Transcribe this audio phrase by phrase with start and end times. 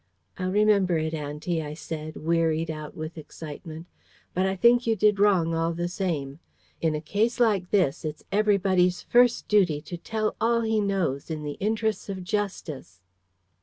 [0.39, 3.85] "I'll remember it, auntie," I said, wearied out with excitement.
[4.33, 6.39] "But I think you did wrong, all the same.
[6.81, 11.43] In a case like this, it's everybody's first duty to tell all he knows, in
[11.43, 13.03] the interests of justice."